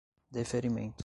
deferimento 0.33 0.95